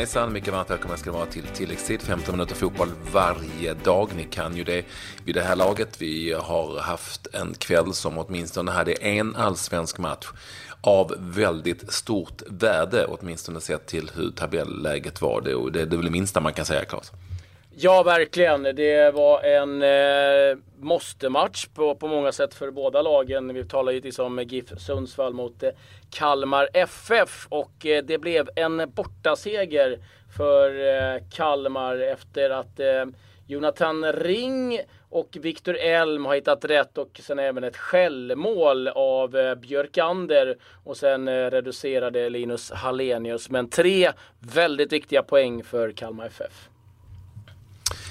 [0.00, 0.32] hejsan.
[0.32, 2.02] Mycket varmt välkomna ska det vara till tilläggstid.
[2.02, 4.10] 15 minuter fotboll varje dag.
[4.16, 4.84] Ni kan ju det
[5.24, 6.02] vid det här laget.
[6.02, 10.26] Vi har haft en kväll som åtminstone hade en allsvensk match
[10.80, 15.40] av väldigt stort värde, åtminstone sett till hur tabelläget var.
[15.40, 17.12] Det, det, det är väl det minsta man kan säga, Claes?
[17.76, 18.62] Ja, verkligen.
[18.62, 23.54] Det var en eh, måste-match på, på många sätt för båda lagen.
[23.54, 25.70] Vi talar givetvis om GIF Sundsvall mot eh,
[26.10, 29.98] Kalmar FF och eh, det blev en bortaseger
[30.36, 33.04] för eh, Kalmar efter att eh,
[33.46, 40.56] Jonathan Ring och Viktor Elm har hittat rätt och sen även ett självmål av Björkander
[40.84, 43.50] och sen reducerade Linus Hallenius.
[43.50, 46.68] Men tre väldigt viktiga poäng för Kalmar FF.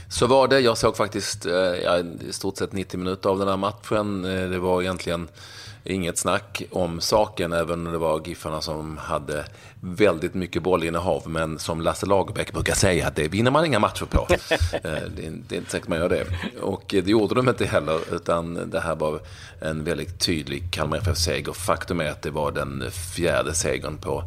[0.10, 0.60] Så var det.
[0.60, 1.46] Jag såg faktiskt
[1.84, 1.98] ja,
[2.30, 4.22] i stort sett 90 minuter av den här matchen.
[4.22, 5.28] Det var egentligen
[5.84, 9.46] inget snack om saken, även om det var Giffarna som hade
[9.82, 11.24] väldigt mycket bollinnehav.
[11.30, 14.28] Men som Lasse Lagerbäck brukar säga, det vinner man inga matcher på.
[14.74, 16.26] Eh, det, är, det är inte säkert man gör det.
[16.62, 19.20] Och det gjorde de inte heller, utan det här var
[19.62, 21.54] en väldigt tydlig Kalmar FF-seger.
[21.54, 24.24] Faktum är att det var den fjärde segern på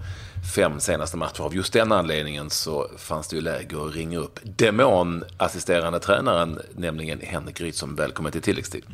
[0.55, 1.43] fem senaste matcher.
[1.43, 7.21] Av just den anledningen så fanns det ju läge att ringa upp demonassisterande tränaren, nämligen
[7.21, 7.97] Henrik Rydström.
[7.97, 8.85] Välkommen till tilläggstid.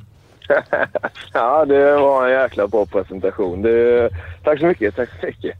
[1.33, 3.63] ja, det var en jäkla bra presentation.
[3.63, 4.11] Det,
[4.45, 5.57] tack så mycket, tack så mycket.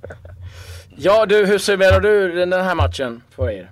[0.97, 3.71] Ja du, hur summerar du den här matchen för er?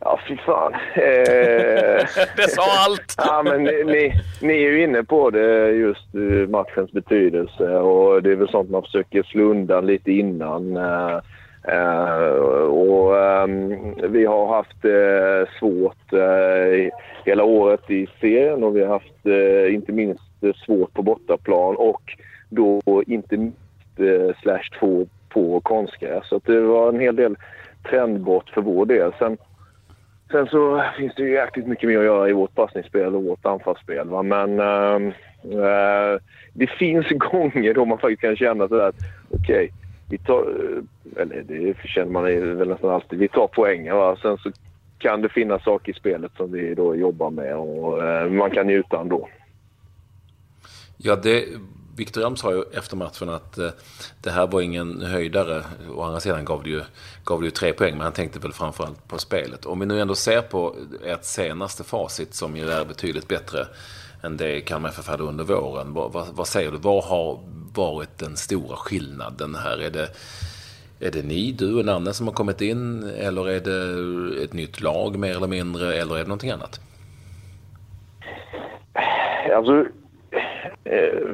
[0.00, 0.74] Ja, fy fan.
[0.94, 3.14] Eh, det sa allt!
[3.18, 7.68] ja, men ni, ni, ni, är ju inne på det, just eh, matchens betydelse.
[7.68, 10.76] Och Det är väl sånt man försöker slå undan lite innan.
[11.68, 16.90] Uh, och um, Vi har haft uh, svårt uh,
[17.24, 19.26] hela året i serien och vi har haft
[19.70, 20.22] inte minst
[20.66, 22.02] svårt på bortaplan och
[22.48, 23.58] då inte minst
[24.42, 26.28] slash två på konstgräs.
[26.28, 27.36] Så det var en hel del
[27.90, 29.12] trendbrott för vår del.
[29.18, 29.36] Sen,
[30.30, 33.46] Sen så finns det ju jäkligt mycket mer att göra i vårt passningsspel och vårt
[33.46, 34.08] anfallsspel.
[34.08, 34.22] Va?
[34.22, 35.12] Men ehm,
[36.52, 39.81] det finns gånger då man faktiskt kan känna sådär att okej, okay,
[40.12, 40.44] vi tar,
[41.16, 43.96] eller det känner man väl nästan alltid, vi tar poängen.
[43.96, 44.16] Va?
[44.22, 44.50] Sen så
[44.98, 48.66] kan det finnas saker i spelet som vi då jobbar med och eh, man kan
[48.66, 49.28] njuta ändå.
[50.96, 51.44] Ja, det
[51.96, 53.70] Victor Elm sa ju efter matchen att eh,
[54.22, 55.62] det här var ingen höjdare.
[55.96, 56.82] Å andra sidan gav det, ju,
[57.24, 59.66] gav det ju tre poäng, men han tänkte väl framförallt på spelet.
[59.66, 63.66] Om vi nu ändå ser på ert senaste facit som ju är betydligt bättre
[64.22, 65.94] än det Kalmar FF hade under våren.
[65.94, 66.78] Vad, vad, vad, säger du?
[66.78, 67.38] Vad har
[67.74, 69.82] varit den stora skillnaden här?
[69.82, 70.08] Är det,
[71.00, 73.10] är det ni, du och Nanne som har kommit in?
[73.18, 75.94] Eller är det ett nytt lag mer eller mindre?
[75.94, 76.80] Eller är det någonting annat?
[79.54, 79.86] Alltså...
[80.84, 81.28] Eh,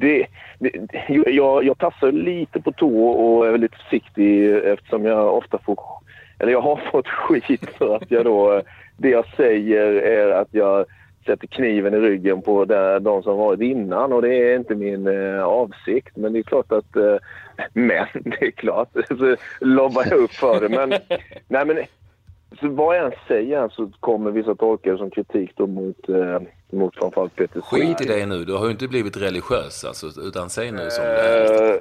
[0.00, 0.26] det,
[0.58, 0.70] det,
[1.08, 5.78] jag, jag tassar lite på tå och är lite försiktig eftersom jag ofta får...
[6.38, 8.62] Eller jag har fått skit för att jag då...
[8.96, 10.86] Det jag säger är att jag
[11.26, 12.64] sätter kniven i ryggen på
[13.00, 16.16] de som varit innan och det är inte min eh, avsikt.
[16.16, 16.96] Men det är klart att...
[16.96, 17.16] Eh,
[17.72, 20.68] men det är klart, så lobbar jag upp för det.
[20.68, 20.88] Men,
[21.48, 21.78] nej, men
[22.60, 26.40] så vad jag än säger så kommer vissa tolka som kritik då mot, eh,
[26.72, 30.50] mot framförallt Peter Skit i det nu, du har ju inte blivit religiös alltså, utan
[30.50, 31.80] säg nu som det är.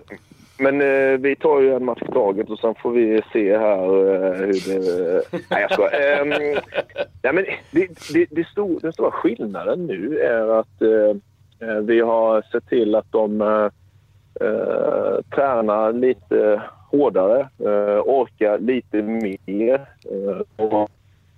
[0.63, 3.57] Eh, men eh, vi tar ju en match i taget och sen får vi se
[3.57, 5.23] här eh, hur det...
[5.49, 6.19] nej, jag skojar.
[6.19, 6.25] Eh,
[7.21, 11.99] nej, men det, det, det stor, den stora skillnaden nu är att eh, eh, vi
[11.99, 13.69] har sett till att de eh,
[15.35, 20.89] tränar lite hårdare, eh, orkar lite mer eh, och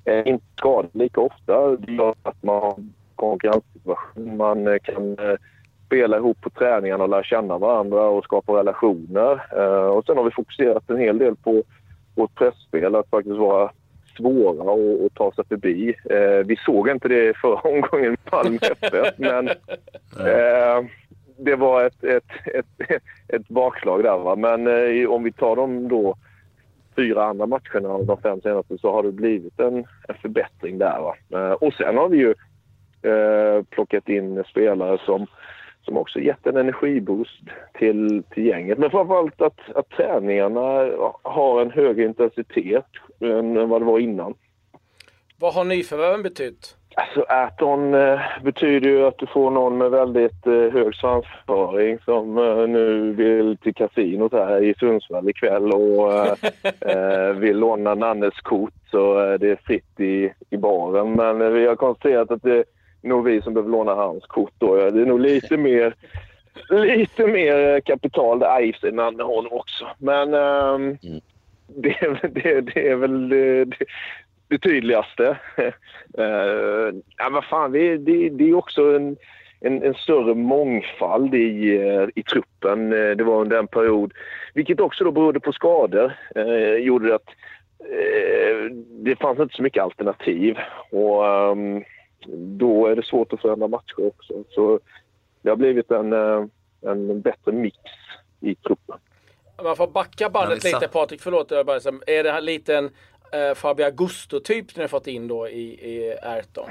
[0.06, 1.76] är inte skadad lika ofta.
[1.78, 2.76] Det gör att man har
[3.16, 4.38] konkurrenssituation.
[4.38, 5.18] Man eh, kan
[5.86, 9.56] spela ihop på träningarna och lära känna varandra och skapa relationer.
[9.90, 11.64] Och sen har vi fokuserat en hel del på
[12.16, 13.72] vårt pressspel, att faktiskt vara
[14.18, 14.74] svåra
[15.06, 15.96] att, ta sig förbi.
[16.46, 19.50] vi såg inte det förra omgången i Malmö FF, men
[21.38, 24.18] det var ett, ett, ett, ett bakslag där.
[24.18, 24.36] Va?
[24.36, 26.16] Men eh, om vi tar de då
[26.96, 29.78] fyra andra matcherna av de fem senaste så har det blivit en,
[30.08, 31.00] en förbättring där.
[31.00, 31.16] Va?
[31.40, 32.30] Eh, och sen har vi ju
[33.12, 35.28] eh, plockat in spelare som,
[35.86, 37.42] som också gett en energiboost
[37.74, 38.78] till, till gänget.
[38.78, 40.90] Men framförallt att, att träningarna
[41.22, 42.88] har en högre intensitet
[43.20, 44.34] än vad det var innan.
[45.40, 46.76] Vad har nyförvärven betytt?
[46.98, 52.38] Alltså Aton eh, betyder ju att du får någon med väldigt eh, hög svansföring som
[52.38, 56.34] eh, nu vill till kasinot här i Sundsvall ikväll och eh,
[56.80, 61.12] eh, vill låna Nannes kort så eh, det är fritt i, i baren.
[61.12, 62.64] Men vi har konstaterat att det
[63.06, 64.76] nog vi som behöver låna hans kort då.
[64.76, 65.96] Det är nog lite mer
[66.70, 68.40] lite mer kapital.
[68.40, 69.88] Det är i Nanne har också.
[69.98, 71.22] Men ehm, mm.
[71.68, 73.66] det, det, det är väl det,
[74.48, 75.38] det tydligaste.
[75.58, 75.66] uh,
[77.18, 79.18] ja, vad fan, det, det, det är också en,
[79.60, 81.80] en, en, större mångfald i,
[82.16, 82.90] i truppen.
[82.90, 84.14] Det var under en period,
[84.54, 87.30] vilket också då berodde på skador, uh, gjorde att
[87.82, 88.72] uh,
[89.04, 90.58] det fanns inte så mycket alternativ.
[90.92, 91.84] Och um,
[92.58, 94.34] då är det svårt att förändra matcher också.
[94.50, 94.80] Så
[95.42, 96.14] det har blivit en,
[96.82, 97.78] en bättre mix
[98.40, 98.98] i truppen.
[99.64, 101.52] Man får backa bandet lite Patrik, förlåt.
[101.52, 101.78] Jag bara,
[102.08, 102.90] är det en liten
[103.32, 106.70] eh, Fabio Augusto-typ ni har fått in då i, i Ayrton?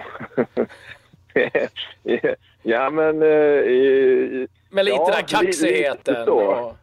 [2.62, 3.22] ja men...
[3.22, 6.14] Eh, med lite ja, den kaxigheten.
[6.14, 6.76] Lite och...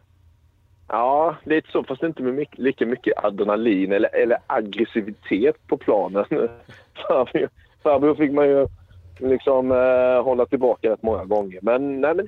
[0.88, 1.84] Ja, lite så.
[1.84, 6.24] Fast inte med mycket, lika mycket adrenalin eller, eller aggressivitet på planen.
[7.82, 8.68] farbror fick man ju
[9.18, 11.58] liksom eh, hålla tillbaka rätt många gånger.
[11.62, 12.26] Men nej men...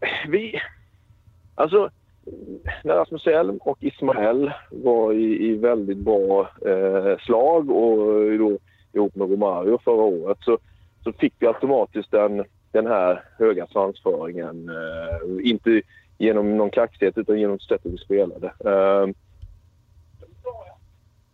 [0.00, 0.60] Eh, vi...
[1.54, 1.90] Alltså
[2.84, 8.58] när Rasmus Elm och Ismael var i, i väldigt bra eh, slag och då
[8.92, 10.58] ihop med Romario förra året så,
[11.04, 14.68] så fick vi automatiskt den, den här höga svansföringen.
[14.68, 15.82] Eh, inte
[16.18, 18.46] genom någon kaxighet utan genom sättet vi spelade.
[18.46, 19.06] Eh,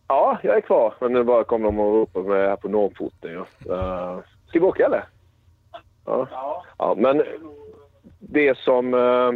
[0.08, 0.94] ja, jag är kvar.
[1.00, 3.44] Men nu bara kom de och ropade mig här på norrporten.
[3.64, 3.74] Ja.
[3.74, 5.04] Uh, ska vi åka eller?
[6.06, 6.28] Ja.
[6.78, 6.94] ja.
[6.98, 7.22] Men
[8.18, 8.94] det som...
[8.94, 9.32] Uh,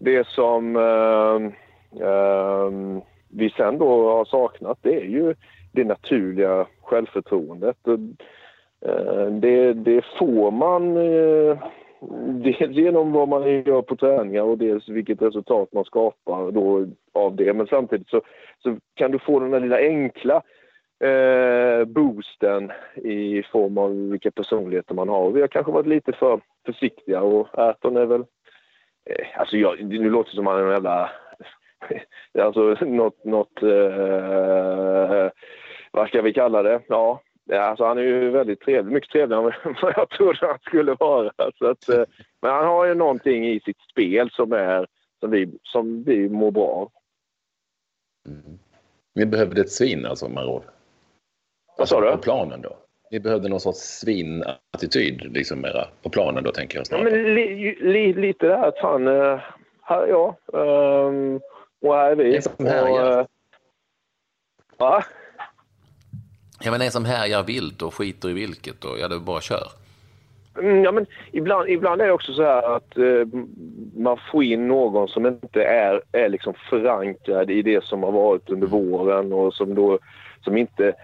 [0.00, 1.50] det som eh,
[3.28, 5.34] vi sen då har saknat det är ju
[5.72, 7.76] det naturliga självförtroendet.
[9.40, 10.96] Det, det, får man
[12.42, 17.36] dels genom vad man gör på träningar och dels vilket resultat man skapar då av
[17.36, 17.52] det.
[17.52, 18.22] Men samtidigt så,
[18.58, 20.42] så kan du få den där lilla enkla
[21.04, 25.30] eh, boosten i form av vilka personligheter man har.
[25.30, 28.24] Vi har kanske varit lite för försiktiga och Erton är väl
[29.04, 31.10] Eh, alltså jag, nu låter det som att han är en jävla...
[32.44, 33.24] alltså något...
[33.24, 35.30] något eh,
[35.92, 36.80] vad ska vi kalla det?
[36.88, 37.20] Ja,
[37.58, 38.92] alltså han är ju väldigt trevlig.
[38.92, 41.32] Mycket trevligare än vad jag trodde han skulle vara.
[41.58, 42.04] Så att, uh,
[42.42, 44.86] men han har ju någonting i sitt spel som, är,
[45.20, 46.90] som, vi, som vi mår bra av.
[48.28, 48.58] Mm.
[49.14, 50.62] Vi behövde ett svin alltså, Marod.
[51.78, 52.10] Vad sa du?
[52.10, 52.76] På planen då.
[53.10, 57.08] Ni behövde någon sorts svinattityd liksom mera på planen då tänker jag snarare.
[57.08, 59.40] Ja, men li, li, lite där att han, uh,
[59.82, 61.40] här, ja, um,
[61.80, 62.36] och här är vi.
[62.36, 63.18] En som härjar.
[63.20, 63.26] Uh,
[64.78, 65.04] va?
[66.62, 69.66] Ja men en som härjar vilt och skiter i vilket och ja det bara kör.
[70.58, 73.26] Mm, ja men ibland, ibland är det också så här att uh,
[73.96, 78.50] man får in någon som inte är, är liksom förankrad i det som har varit
[78.50, 79.98] under våren och som då
[80.44, 80.94] som inte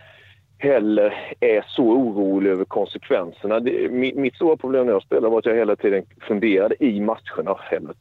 [0.58, 3.60] heller är så orolig över konsekvenserna.
[3.60, 7.58] Det, mitt stora problem när jag spelade var att jag hela tiden funderade i matcherna.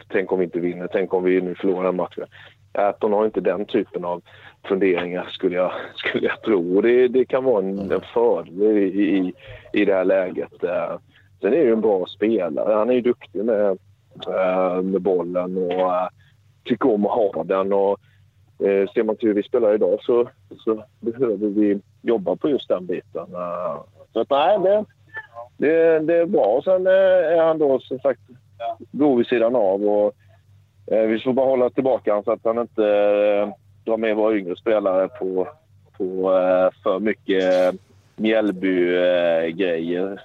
[0.07, 1.95] Tänk om vi inte vinner, tänk om vi nu förlorar den
[2.75, 4.21] Äton har inte den typen av
[4.67, 6.75] funderingar skulle jag, skulle jag tro.
[6.75, 9.33] Och det, det kan vara en, en fördel i, i,
[9.73, 10.63] i det här läget.
[10.63, 10.97] Eh,
[11.41, 12.73] sen är det en bra spelare.
[12.73, 13.77] Han är ju duktig med,
[14.27, 16.07] eh, med bollen och uh,
[16.63, 17.73] tycker om att ha den.
[17.73, 17.99] Och,
[18.93, 22.85] ser man till hur vi spelar idag så, så behöver vi jobba på just den
[22.85, 23.35] biten.
[23.35, 23.81] Eh,
[24.13, 24.85] så att, nej, det,
[25.57, 26.61] det, det är bra.
[26.63, 26.93] Sen eh,
[27.37, 28.19] är han då som sagt
[28.91, 29.83] god vid sidan av.
[29.87, 30.11] Och, eh,
[30.85, 32.81] vi får bara hålla tillbaka honom så att han inte
[33.85, 35.47] drar med våra yngre spelare på,
[35.97, 36.31] på
[36.83, 37.75] för mycket
[38.15, 40.21] Mjällby-grejer.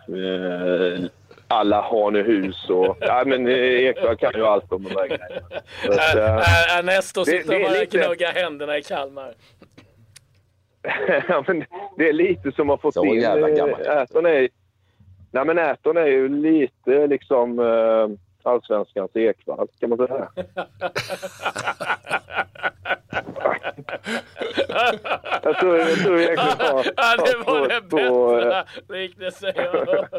[1.49, 2.97] alla Hanehus och...
[3.01, 6.43] Ja, men Eksjö kan ju allt om de där grejerna.
[6.79, 9.35] Ernesto sitter och gnuggar händerna i Kalmar.
[11.29, 11.65] ja, men
[11.97, 13.21] det är lite som att få så in...
[13.21, 13.81] jävla gammalt.
[13.81, 14.49] Äton är,
[15.31, 18.09] nej, men Äton är ju lite liksom uh,
[18.47, 20.29] allsvenskans Ekvall, kan man säga.
[25.43, 26.87] jag tror, jag tror egentligen har...
[26.97, 30.11] Ja, det var den bästa liknelsen jag har hört.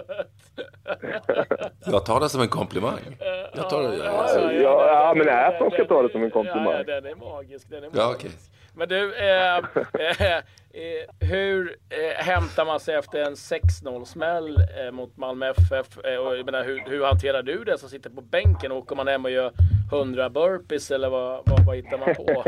[1.85, 3.17] Jag tar det som en komplimang.
[3.53, 4.39] Jag tar det, alltså.
[4.39, 6.73] ja, ja, ja, men Äton ska ta det som en komplimang.
[6.73, 7.69] Ja, den är magisk.
[7.69, 8.01] Den är magisk.
[8.01, 8.31] Ja, okay.
[8.73, 10.37] Men du, eh, eh,
[10.73, 16.05] eh, hur eh, hämtar man sig efter en 6-0-smäll eh, mot Malmö FF?
[16.05, 18.71] Eh, och, jag menar, hur, hur, hanterar du det som sitter på bänken?
[18.71, 19.51] Åker man hem och gör
[19.91, 22.43] 100 burpees eller vad, vad, vad hittar man på?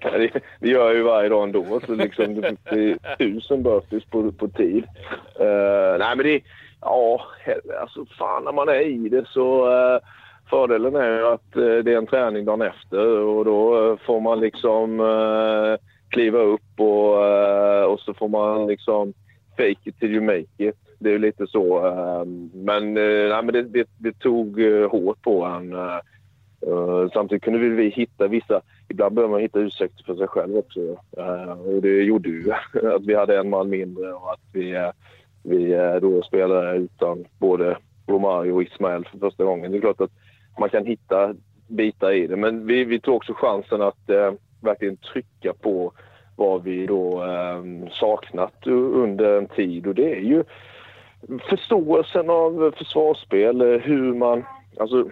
[0.18, 1.80] det, det gör jag ju varje dag ändå.
[1.86, 4.84] Så liksom, det är tusen burpees på, på tid.
[5.40, 6.40] Eh, nej men det,
[6.80, 7.26] ja,
[7.80, 10.00] alltså fan när man är i det så eh,
[10.50, 14.20] Fördelen är ju att eh, det är en träning dagen efter och då eh, får
[14.20, 19.12] man liksom eh, kliva upp och, och så får man liksom
[19.56, 20.76] fake it till you make it.
[20.98, 21.86] Det är ju lite så.
[21.86, 24.60] Ehm, men, nej, men det, det, det tog
[24.90, 25.74] hårt på en.
[27.12, 30.80] Samtidigt kunde vi hitta vissa, ibland behöver man hitta ursäkter för sig själv också.
[31.66, 32.52] Och det gjorde ju
[32.94, 34.90] att vi hade en man mindre och att vi,
[35.42, 39.72] vi då spelade utan både Romario och Ismael för första gången.
[39.72, 40.12] Det är klart att
[40.58, 41.34] man kan hitta
[41.68, 42.36] bitar i det.
[42.36, 44.32] Men vi, vi tog också chansen att eh,
[44.62, 45.92] verkligen trycka på
[46.36, 50.44] vad vi då ehm, saknat under en tid och det är ju
[51.48, 54.44] förståelsen av försvarsspel, eh, hur man...
[54.80, 55.10] Alltså,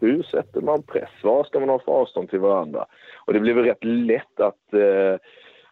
[0.00, 1.10] hur sätter man press?
[1.22, 2.86] Vad ska man ha för avstånd till varandra?
[3.26, 5.20] Och det blev rätt lätt att eh,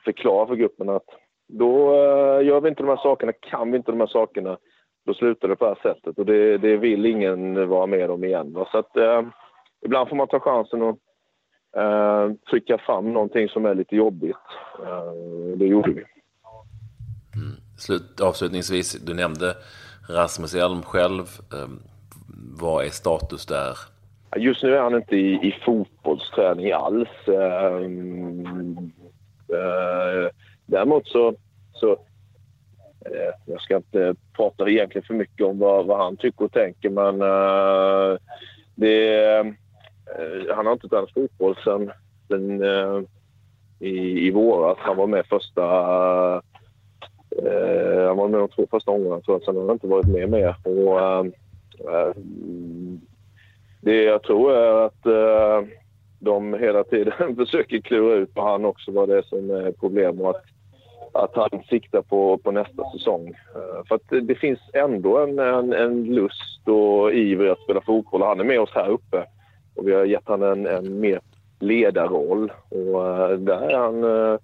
[0.04, 1.06] förklara för gruppen att
[1.48, 4.58] då eh, gör vi inte de här sakerna, kan vi inte de här sakerna,
[5.06, 6.18] då slutar det på det här sättet.
[6.18, 8.52] Och det, det vill ingen vara med om igen.
[8.52, 8.68] Va?
[8.72, 9.22] Så att eh,
[9.84, 10.98] ibland får man ta chansen och
[11.80, 14.36] eh, trycka fram någonting som är lite jobbigt.
[14.78, 15.12] Eh,
[15.56, 16.04] det gjorde vi.
[17.34, 17.56] Mm.
[17.78, 19.54] Slut, avslutningsvis, du nämnde
[20.08, 21.24] Rasmus Elm själv.
[21.52, 21.68] Eh,
[22.60, 23.76] vad är status där?
[24.36, 27.08] Just nu är han inte i, i fotbollsträning alls.
[27.26, 28.92] Um,
[29.52, 30.28] uh,
[30.66, 31.34] däremot så...
[31.72, 31.96] så
[33.06, 36.90] Eh, jag ska inte prata egentligen för mycket om vad, vad han tycker och tänker
[36.90, 38.18] men eh,
[38.74, 41.92] det, eh, han har inte tränat fotboll sen,
[42.28, 42.62] sen
[43.78, 44.78] i, i våras.
[44.80, 45.62] Han var med första...
[48.06, 49.44] han var med de två första omgångarna tror jag.
[49.44, 50.56] Sen har han inte varit med mer.
[50.64, 51.26] Och,
[53.80, 55.68] det jag tror är att eh,
[56.18, 60.20] de hela tiden försöker klura ut på han också vad det är som är problem
[60.20, 60.44] och att,
[61.12, 63.28] att han siktar på, på nästa säsong.
[63.28, 68.22] Eh, för att det, finns ändå en, en, en, lust och iver att spela fotboll.
[68.22, 69.24] Han är med oss här uppe
[69.76, 71.20] och vi har gett honom en, en mer
[71.60, 74.38] ledarroll och eh, där är han eh,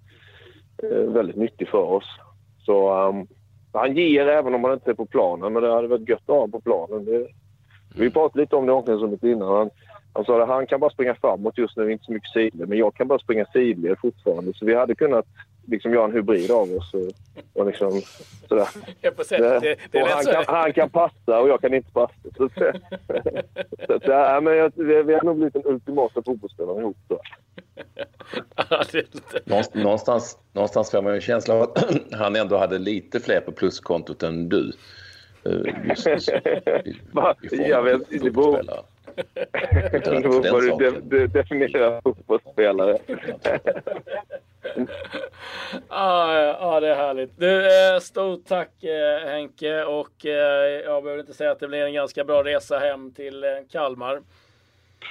[0.83, 2.19] eh, väldigt nyttig för oss.
[2.65, 3.27] Så um,
[3.73, 6.29] han ger även om han inte är på planen, men det hade varit gött att
[6.29, 7.05] ha honom på planen.
[7.05, 7.27] Det,
[7.99, 9.57] vi pratade lite om det i omklädningsrummet innan.
[9.57, 9.71] Han,
[10.13, 12.69] han sa att han kan bara springa framåt just nu, inte så mycket sidled.
[12.69, 14.53] Men jag kan bara springa sidled fortfarande.
[14.55, 15.27] Så vi hade kunnat
[15.67, 16.95] liksom göra en hybrid av oss.
[16.95, 17.11] Och,
[17.61, 18.03] och liksom,
[18.49, 18.69] sådär.
[19.61, 22.15] Det, det, och han, kan, han kan passa och jag kan inte passa.
[22.37, 22.73] Så, så,
[23.87, 26.97] så, så ja, men jag, vi, vi har nog blivit den ultimata fotbollsspelaren ihop.
[27.09, 27.21] Så.
[29.73, 33.53] någonstans, någonstans får man ju en känsla av att han ändå hade lite fler på
[33.53, 34.73] pluskontot än du.
[35.45, 36.29] Eh, just, just,
[37.51, 38.63] jag vet, det beror,
[39.93, 42.99] det beror på hur du de, definierar fotbollsspelare.
[45.89, 47.31] ah, ja, det är härligt.
[47.37, 50.25] Du, eh, stort tack eh, Henke och
[50.85, 54.21] jag behöver inte säga att det blir en ganska bra resa hem till Kalmar.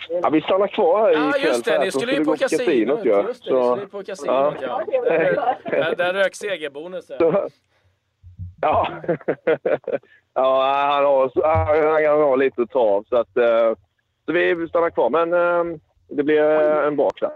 [0.09, 1.41] Ja, vi stannar kvar här ikväll.
[1.41, 1.79] Ja, just det.
[1.79, 3.05] Ni skulle ju på kasinot.
[3.05, 4.83] Just det, så, ni skulle på kasinot, ja.
[4.91, 5.93] ja.
[5.97, 7.17] Där, rök segerbonusen.
[7.19, 7.49] Ja.
[10.33, 13.05] ja, han har, han har lite trav.
[13.09, 13.73] Så, att, eh,
[14.25, 15.09] så vi stannar kvar.
[15.09, 15.77] Men eh,
[16.07, 16.41] det blir
[16.87, 17.31] en bra kväll.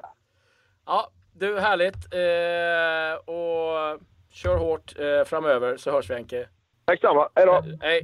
[0.86, 1.96] Ja, du, härligt.
[1.96, 4.94] Eh, och kör hårt
[5.26, 6.48] framöver så hörs vi Henke.
[6.86, 7.30] Tack samma.
[7.36, 7.64] Hej då.
[7.82, 8.02] Hej.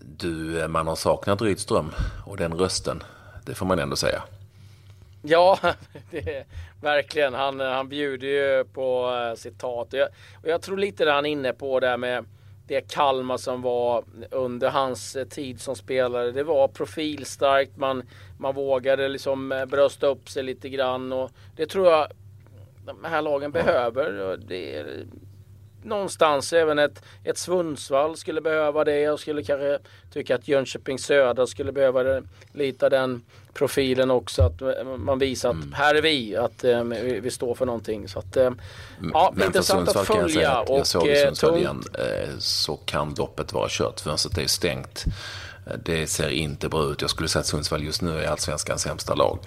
[0.00, 1.90] Du, man har saknat Rydström
[2.26, 3.02] och den rösten.
[3.46, 4.22] Det får man ändå säga.
[5.22, 5.58] Ja,
[6.10, 6.46] det,
[6.82, 7.34] verkligen.
[7.34, 9.92] Han, han bjuder ju på citat.
[9.92, 10.08] Och jag,
[10.42, 12.24] och jag tror lite det han är inne på där med
[12.70, 16.30] det Kalmar som var under hans tid som spelare.
[16.30, 18.02] Det var profilstarkt, man,
[18.38, 22.06] man vågade liksom eh, brösta upp sig lite grann och det tror jag
[22.84, 24.36] de här lagen behöver.
[24.48, 25.04] Det är,
[25.82, 29.00] någonstans även ett, ett Sundsvall skulle behöva det.
[29.00, 29.78] Jag skulle kanske
[30.12, 32.22] tycka att Jönköping Södra skulle behöva det,
[32.52, 33.22] lite den
[33.54, 34.42] profilen också.
[34.42, 34.62] Att
[34.98, 35.72] man visar att mm.
[35.72, 38.08] här är vi, att eh, vi, vi, står för någonting.
[38.08, 38.50] Så att, eh,
[39.12, 40.34] ja, Men intressant att följa.
[40.34, 44.00] Kan jag, att jag såg i eh, Sundsvall igen eh, så kan loppet vara kört.
[44.00, 45.04] Fönstret är stängt.
[45.66, 47.00] Eh, det ser inte bra ut.
[47.00, 49.38] Jag skulle säga att Sundsvall just nu är allsvenskans sämsta lag.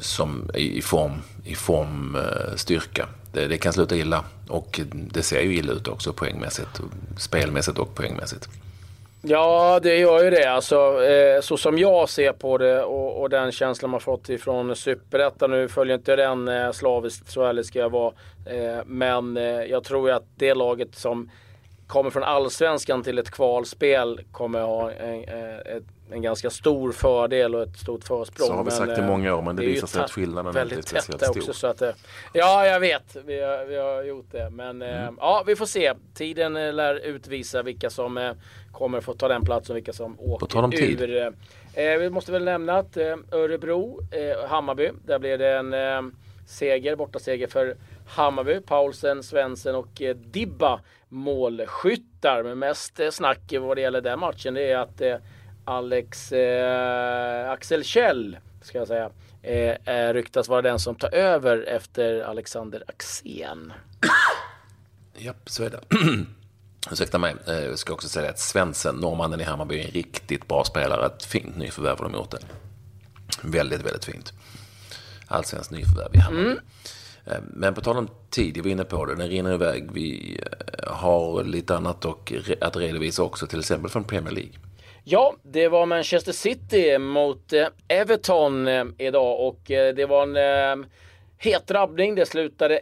[0.00, 2.18] Som i form, i form
[2.56, 4.24] styrka det, det, kan sluta illa.
[4.48, 6.80] Och det ser ju illa ut också poängmässigt,
[7.18, 8.48] spelmässigt och poängmässigt.
[9.22, 10.44] Ja, det gör ju det.
[10.44, 14.76] Alltså, eh, så som jag ser på det och, och den känslan man fått ifrån
[14.76, 15.50] Superettan.
[15.50, 18.12] Nu följer inte den eh, slaviskt, så ärlig ska jag vara.
[18.46, 21.30] Eh, men eh, jag tror ju att det laget som
[21.86, 27.54] kommer från allsvenskan till ett kvalspel kommer ha en, eh, ett en ganska stor fördel
[27.54, 28.48] och ett stort försprång.
[28.48, 30.56] Så har vi sagt men, i många år, men det, det visar sig att skillnaden
[30.56, 31.38] är inte speciellt stor.
[31.38, 31.90] Också, så att, eh,
[32.32, 33.16] ja, jag vet.
[33.24, 34.50] Vi har, vi har gjort det.
[34.50, 35.18] Men eh, mm.
[35.20, 35.94] ja, vi får se.
[36.14, 38.34] Tiden eh, lär utvisa vilka som
[38.72, 41.00] kommer få ta den platsen och vilka som åker På tid.
[41.00, 41.98] ur.
[41.98, 42.96] vi måste väl nämna att
[43.32, 44.00] Örebro,
[44.48, 46.12] Hammarby, där blev det en
[46.46, 48.60] seger, borta seger för Hammarby.
[48.60, 52.42] Paulsen, Svensson och Dibba målskyttar.
[52.42, 55.02] Men mest snack vad det gäller den matchen det är att
[55.64, 59.10] Alex eh, Axel Kjell ska jag säga,
[59.42, 63.72] eh, ryktas vara den som tar över efter Alexander Axén.
[65.16, 65.80] Japp, så är det.
[66.92, 70.48] Ursäkta mig, eh, jag ska också säga att Svensson, norrmannen i Hammarby, är en riktigt
[70.48, 71.06] bra spelare.
[71.06, 72.38] Ett fint nyförvärv har de gjort det.
[73.42, 74.32] Väldigt, väldigt fint.
[75.26, 76.50] Allsvenskt nyförvärv i Hammarby.
[76.50, 76.58] Mm.
[77.24, 79.90] Eh, men på tal om tid, jag var inne på det, den rinner iväg.
[79.92, 80.40] Vi
[80.82, 84.52] eh, har lite annat och att redovisa också, till exempel från Premier League.
[85.06, 87.52] Ja, det var Manchester City mot
[87.88, 88.68] Everton
[88.98, 90.86] idag och det var en
[91.38, 92.14] het drabbning.
[92.14, 92.80] Det slutade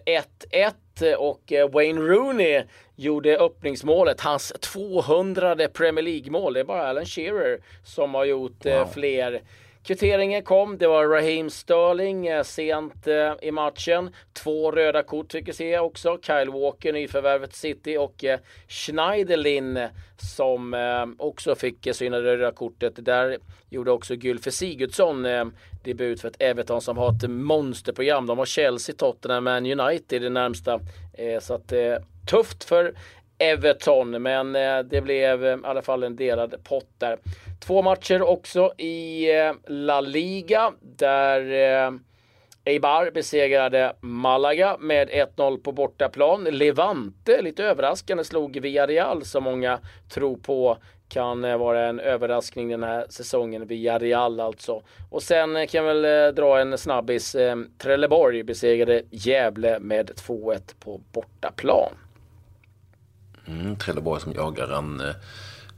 [1.00, 2.62] 1-1 och Wayne Rooney
[2.96, 6.54] gjorde öppningsmålet, hans 200 Premier League-mål.
[6.54, 8.88] Det är bara Alan Shearer som har gjort wow.
[8.94, 9.42] fler
[9.84, 14.10] Kvitteringen kom, det var Raheem Sterling eh, sent eh, i matchen.
[14.32, 16.18] Två röda kort fick vi se också.
[16.22, 22.92] Kyle Walker, nyförvärvet City och eh, Schneiderlin som också fick syna det röda kortet.
[22.96, 23.38] Där
[23.70, 25.26] gjorde också Gylfe Sigurdsson
[25.84, 28.26] debut för ett Everton som har ett monsterprogram.
[28.26, 30.80] De har Chelsea, Tottenham, Man United i det närmsta.
[31.40, 31.72] Så att
[32.26, 32.94] tufft för
[33.42, 37.18] Everton, men eh, det blev eh, i alla fall en delad pott där.
[37.66, 41.40] Två matcher också i eh, La Liga där
[41.86, 41.92] eh,
[42.64, 46.44] Eibar besegrade Malaga med 1-0 på bortaplan.
[46.44, 49.80] Levante, lite överraskande, slog Villarreal som många
[50.14, 53.66] tror på kan eh, vara en överraskning den här säsongen.
[53.66, 54.82] Villarreal alltså.
[55.10, 57.36] Och sen kan jag väl dra en snabbis.
[57.78, 61.92] Trelleborg besegrade Gävle med 2-1 på bortaplan.
[63.46, 65.14] Mm, Trelleborg som jagar en eh,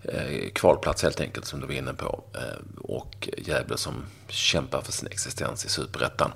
[0.02, 2.25] eh, kvalplats helt enkelt som du var inne på.
[2.35, 3.94] Eh, och Gävle som
[4.28, 6.33] kämpar för sin existens i superettan.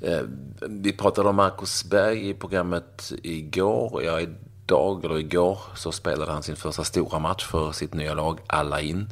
[0.00, 0.20] Eh,
[0.60, 4.02] vi pratade om Marcus Berg i programmet igår.
[4.02, 8.38] Ja, idag eller igår så spelade han sin första stora match för sitt nya lag
[8.46, 9.08] Alain,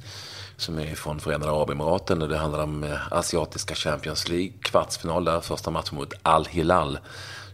[0.57, 4.53] Som är från Förenade Arabemiraten och det handlar om eh, Asiatiska Champions League.
[4.63, 6.99] Kvartsfinal där, första matchen mot Al Hilal.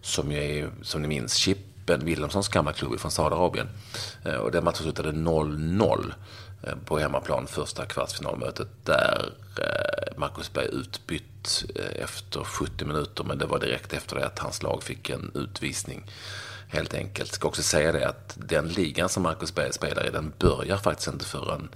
[0.02, 1.58] Som ju är, som ni minns, Chip
[1.90, 3.68] Ben Wilhelmssons gamla klubb från Saudiarabien.
[4.24, 6.12] Eh, och den matchen slutade 0-0
[6.62, 13.46] eh, på hemmaplan första kvartsfinalmötet där eh, Marcus Berg utbytt efter 70 minuter men det
[13.46, 16.10] var direkt efter det att hans lag fick en utvisning
[16.70, 17.32] helt enkelt.
[17.32, 21.08] Ska också säga det att den ligan som Marcus Berg spelar i den börjar faktiskt
[21.08, 21.68] inte förrän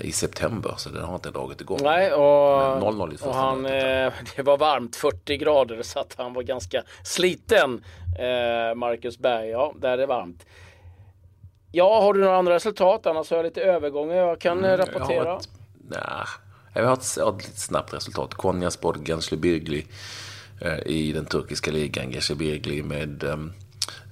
[0.00, 1.78] i september så den har inte dragit igång.
[1.82, 6.32] Nej och, 0 -0 och han, eh, det var varmt 40 grader så att han
[6.32, 7.82] var ganska sliten
[8.18, 10.46] Eh, Marcus Berg, ja, där är det varmt.
[11.72, 13.06] Ja, har du några andra resultat?
[13.06, 15.24] Annars har jag lite övergångar jag kan mm, rapportera.
[15.24, 15.48] Jag ett,
[15.88, 16.28] nah,
[16.74, 18.34] jag har ett, ett lite snabbt resultat.
[18.34, 19.86] Konyaspor Gençlerbirli
[20.60, 22.12] eh, i den turkiska ligan.
[22.12, 23.63] Gençlerbirli med ehm, eh,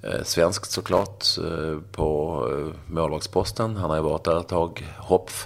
[0.03, 3.77] Eh, svenskt såklart eh, på eh, målvaktsposten.
[3.77, 4.93] Han har ju varit där ett tag.
[4.97, 5.45] Hopf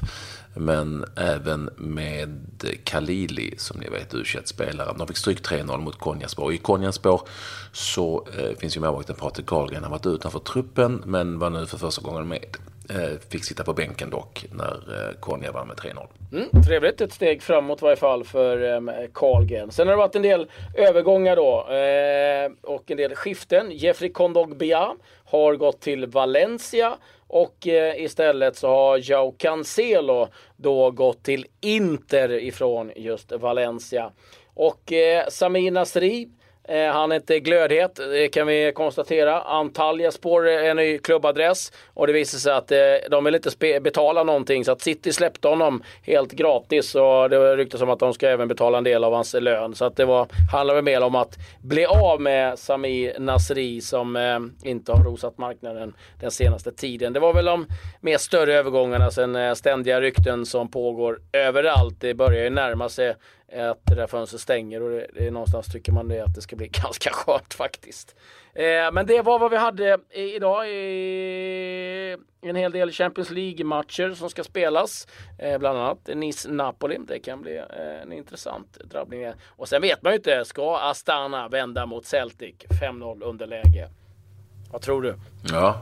[0.54, 6.54] men även med Kalili som ni vet u spelaren De fick stryk 3-0 mot Konjaspor.
[6.54, 7.22] I Konjaspor
[7.72, 8.28] så
[8.60, 9.84] finns ju målvakten Patrik Karlgren.
[9.84, 12.58] Han har varit utanför truppen men var nu för första gången med.
[12.90, 16.08] Eh, fick sitta på bänken dock när eh, Konya vann med 3-0.
[16.32, 19.72] Mm, trevligt, ett steg framåt i varje fall för ehm, Karlgren.
[19.72, 23.72] Sen har det varit en del övergångar då eh, och en del skiften.
[23.72, 24.96] Jeffrey Kondogbia
[25.26, 26.98] har gått till Valencia
[27.28, 34.12] och istället så har Joao Cancelo då gått till Inter ifrån just Valencia.
[34.54, 36.37] Och eh, Samir Nasri Eh,
[36.68, 39.42] Eh, han är inte glödhet, det kan vi konstatera.
[39.42, 42.78] Antalya spår en ny klubbadress och det visar sig att eh,
[43.12, 47.82] de vill inte betala någonting så att City släppte honom helt gratis och det ryktas
[47.82, 49.76] om att de ska även betala en del av hans lön.
[49.76, 54.16] Så att det var, handlar väl mer om att bli av med Sami Nasri som
[54.16, 57.14] eh, inte har rosat marknaden den senaste tiden.
[57.14, 57.66] Det var väl de
[58.02, 61.96] mer större övergångarna sen eh, ständiga rykten som pågår överallt.
[62.00, 63.16] Det börjar ju närma sig
[63.54, 66.42] att det där fönstret stänger och det, det är någonstans tycker man det att det
[66.42, 68.16] ska bli ganska skönt faktiskt.
[68.54, 70.70] Eh, men det var vad vi hade idag.
[70.70, 75.08] I en hel del Champions League-matcher som ska spelas.
[75.40, 76.98] Eh, bland annat Nice-Napoli.
[77.08, 79.32] Det kan bli eh, en intressant drabbning.
[79.46, 80.46] Och sen vet man ju inte.
[80.46, 82.56] Ska Astana vända mot Celtic?
[82.82, 83.90] 5-0 underläge.
[84.72, 85.16] Vad tror du?
[85.52, 85.82] Ja,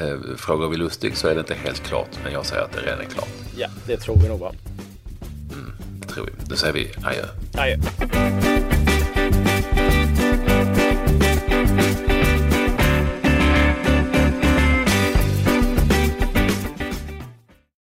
[0.00, 2.18] eh, frågar vi Lustig så är det inte helt klart.
[2.24, 3.28] Men jag säger att det redan är klart.
[3.56, 4.52] Ja, det tror vi nog va?
[6.12, 6.32] Tror vi.
[6.44, 6.90] Då säger vi.